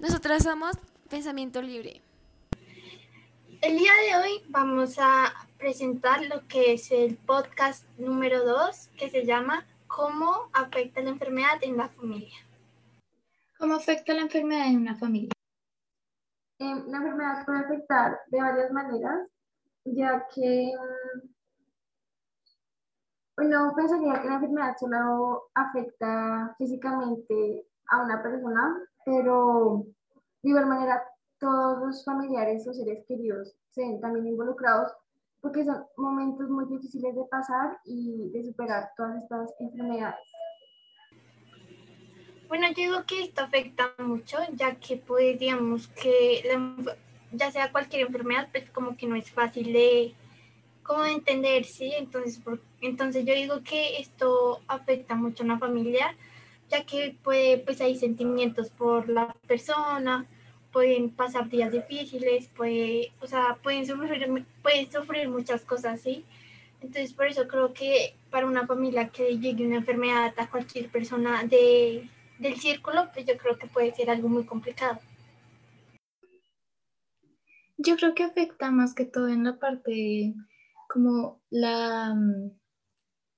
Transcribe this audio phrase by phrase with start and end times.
[0.00, 0.76] Nosotras somos
[1.08, 2.02] Pensamiento Libre.
[3.62, 9.08] El día de hoy vamos a presentar lo que es el podcast número 2 que
[9.08, 12.36] se llama ¿Cómo afecta la enfermedad en la familia?
[13.58, 15.30] ¿Cómo afecta la enfermedad en una familia?
[16.58, 19.28] Eh, la enfermedad puede afectar de varias maneras,
[19.84, 20.72] ya que
[23.36, 29.84] uno pensaría que la enfermedad solo afecta físicamente a una persona, pero
[30.42, 31.02] de igual manera
[31.38, 34.92] todos los familiares o seres queridos se ven también involucrados
[35.40, 40.24] porque son momentos muy difíciles de pasar y de superar todas estas enfermedades.
[42.48, 46.42] Bueno, yo digo que esto afecta mucho, ya que pues digamos que
[47.32, 50.14] ya sea cualquier enfermedad, pues como que no es fácil de,
[50.82, 51.92] como entender, ¿sí?
[51.96, 52.40] Entonces,
[52.80, 56.16] entonces yo digo que esto afecta mucho a una familia,
[56.70, 60.26] ya que puede, pues hay sentimientos por la persona,
[60.72, 66.24] pueden pasar días difíciles, puede, o sea, pueden sufrir, pueden sufrir muchas cosas, ¿sí?
[66.80, 71.44] Entonces, por eso creo que para una familia que llegue una enfermedad a cualquier persona
[71.44, 74.98] de, del círculo, pues yo creo que puede ser algo muy complicado.
[77.76, 80.34] Yo creo que afecta más que todo en la parte
[80.88, 82.14] como la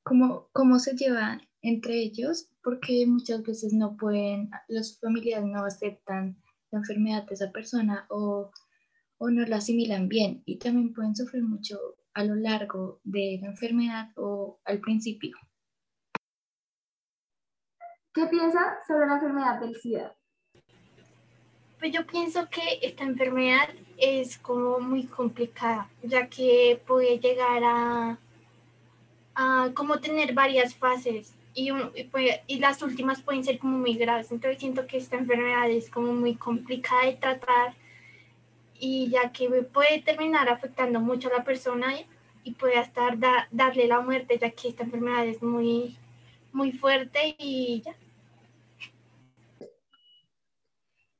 [0.02, 6.36] como cómo se llevan entre ellos, porque muchas veces no pueden, las familias no aceptan
[6.70, 8.53] la enfermedad de esa persona o,
[9.19, 11.77] o no la asimilan bien y también pueden sufrir mucho
[12.14, 15.36] a lo largo de la enfermedad o al principio.
[18.14, 20.17] ¿Qué piensa sobre la enfermedad del SIDA?
[21.80, 28.19] Pues yo pienso que esta enfermedad es como muy complicada, ya que puede llegar a,
[29.34, 31.70] a como tener varias fases y,
[32.46, 34.30] y, las últimas pueden ser como muy graves.
[34.30, 37.74] Entonces siento que esta enfermedad es como muy complicada de tratar
[38.78, 41.94] y ya que puede terminar afectando mucho a la persona
[42.44, 43.16] y puede hasta
[43.50, 45.96] darle la muerte, ya que esta enfermedad es muy,
[46.52, 47.96] muy fuerte y ya.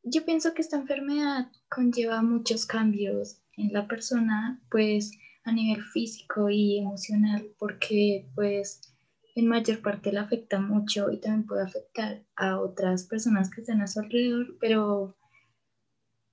[0.03, 5.13] Yo pienso que esta enfermedad conlleva muchos cambios en la persona, pues
[5.45, 8.96] a nivel físico y emocional, porque pues
[9.37, 13.83] en mayor parte la afecta mucho y también puede afectar a otras personas que están
[13.83, 15.15] a su alrededor, pero,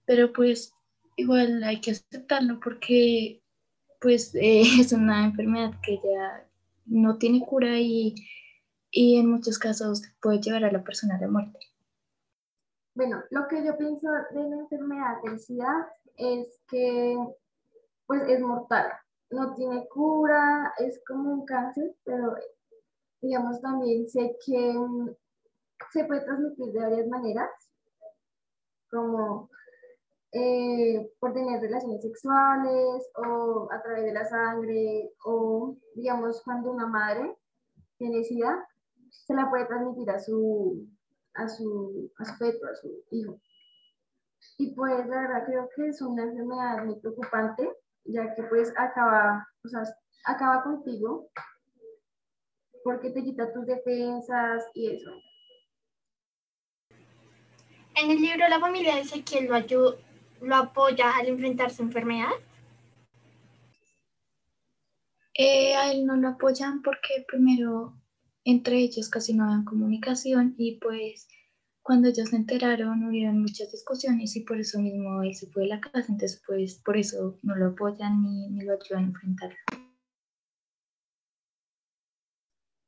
[0.06, 0.74] pero pues
[1.18, 3.44] igual hay que aceptarlo porque
[4.00, 6.48] pues eh, es una enfermedad que ya
[6.86, 8.16] no tiene cura y,
[8.90, 11.60] y en muchos casos puede llevar a la persona a la muerte.
[12.96, 17.18] Bueno, lo que yo pienso de la enfermedad del SIDA es que
[18.06, 18.94] pues es mortal,
[19.30, 22.36] no tiene cura, es como un cáncer, pero
[23.24, 25.10] digamos, también sé que mm,
[25.92, 27.50] se puede transmitir de varias maneras,
[28.92, 29.50] como
[30.34, 36.86] eh, por tener relaciones sexuales o a través de la sangre o, digamos, cuando una
[36.86, 37.38] madre
[37.98, 38.68] tiene SIDA,
[39.10, 40.86] se la puede transmitir a su,
[41.36, 43.40] a su, a su a su hijo.
[44.58, 47.72] Y pues la verdad creo que es una enfermedad muy preocupante,
[48.04, 49.84] ya que pues acaba, o sea,
[50.26, 51.30] acaba contigo
[52.84, 55.12] porque te quita tus defensas y eso.
[57.96, 59.98] En el libro La familia de Ezequiel lo,
[60.42, 62.32] lo apoya al enfrentar su enfermedad.
[65.36, 67.96] Eh, a él no lo apoyan porque primero
[68.46, 71.28] entre ellos casi no había comunicación y pues
[71.82, 75.70] cuando ellos se enteraron hubieron muchas discusiones y por eso mismo él se fue de
[75.70, 79.83] la casa, entonces pues por eso no lo apoyan ni, ni lo ayudan a enfrentarlo.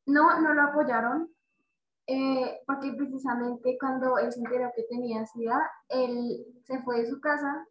[0.06, 1.30] No, no lo apoyaron,
[2.08, 7.20] eh, porque precisamente cuando él se enteró que tenía SIDA, él se fue de su
[7.20, 7.66] casa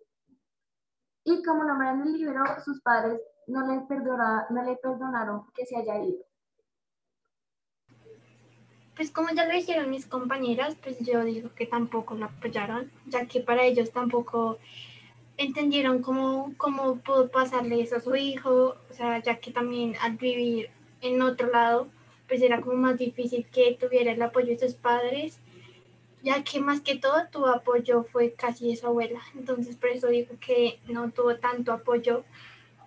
[1.25, 3.83] y como nombran en el libro, sus padres no le,
[4.51, 6.25] no le perdonaron que se haya ido.
[8.95, 13.27] Pues como ya lo dijeron mis compañeras, pues yo digo que tampoco lo apoyaron, ya
[13.27, 14.59] que para ellos tampoco
[15.37, 20.17] entendieron cómo, cómo pudo pasarle eso a su hijo, o sea, ya que también al
[20.17, 20.71] vivir
[21.01, 21.89] en otro lado,
[22.29, 25.39] pues era como más difícil que tuviera el apoyo de sus padres,
[26.23, 29.21] ya que más que todo tu apoyo fue casi de su abuela.
[29.35, 32.25] Entonces por eso digo que no tuvo tanto apoyo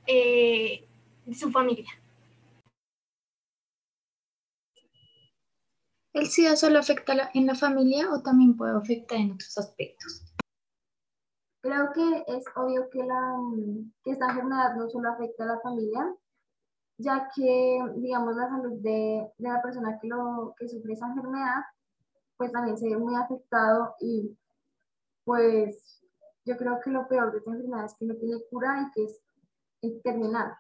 [0.07, 0.83] eh,
[1.25, 1.91] de su familia.
[6.13, 10.23] ¿El SIDA solo afecta en la familia o también puede afectar en otros aspectos?
[11.61, 13.35] Creo que es obvio que, la,
[14.03, 16.15] que esta enfermedad no solo afecta a la familia,
[16.97, 21.63] ya que, digamos, la salud de, de la persona que, lo, que sufre esa enfermedad,
[22.38, 24.35] pues también se ve muy afectado y
[25.23, 26.01] pues
[26.45, 29.05] yo creo que lo peor de esta enfermedad es que no tiene cura y que
[29.05, 30.55] es terminal.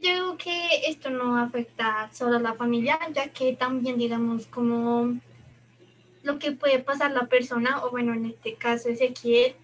[0.00, 5.18] Yo creo que esto no afecta solo a la familia, ya que también, digamos, como
[6.22, 9.56] lo que puede pasar la persona, o bueno, en este caso Ezequiel,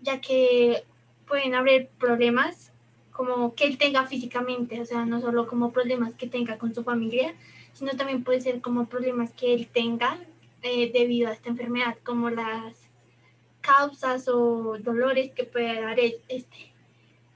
[0.00, 0.84] ya que
[1.26, 2.72] pueden haber problemas
[3.12, 6.84] como que él tenga físicamente, o sea, no solo como problemas que tenga con su
[6.84, 7.34] familia,
[7.72, 10.18] sino también puede ser como problemas que él tenga
[10.62, 12.76] eh, debido a esta enfermedad, como las
[13.60, 16.72] causas o dolores que puede dar este.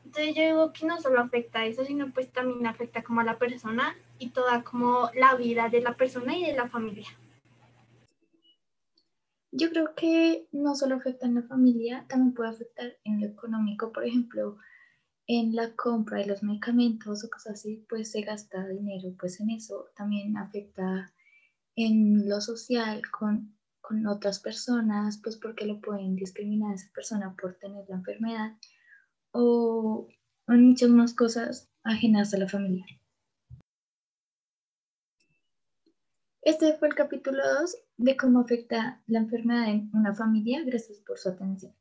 [0.05, 3.25] Entonces yo digo que no solo afecta a eso, sino pues también afecta como a
[3.25, 7.09] la persona y toda como la vida de la persona y de la familia.
[9.53, 13.93] Yo creo que no solo afecta en la familia, también puede afectar en lo económico,
[13.93, 14.57] por ejemplo,
[15.27, 19.51] en la compra de los medicamentos o cosas así, pues se gasta dinero, pues en
[19.51, 21.13] eso también afecta
[21.77, 27.37] en lo social con, con otras personas, pues porque lo pueden discriminar a esa persona
[27.41, 28.57] por tener la enfermedad
[29.33, 30.09] o
[30.49, 32.87] en muchas más cosas ajenas a la familia.
[36.45, 40.65] Este fue el capítulo 2 de cómo afecta la enfermedad en una familia.
[40.65, 41.73] Gracias por su atención.